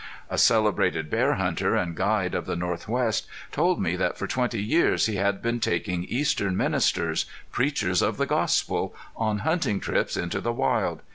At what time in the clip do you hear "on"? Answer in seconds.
9.15-9.41